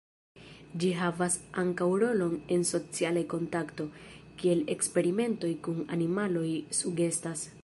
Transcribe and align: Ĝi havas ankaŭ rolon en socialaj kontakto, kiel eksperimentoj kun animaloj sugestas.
Ĝi 0.83 0.87
havas 1.01 1.35
ankaŭ 1.63 1.89
rolon 2.05 2.33
en 2.57 2.65
socialaj 2.71 3.25
kontakto, 3.35 3.89
kiel 4.41 4.67
eksperimentoj 4.77 5.55
kun 5.69 5.89
animaloj 5.99 6.49
sugestas. 6.81 7.51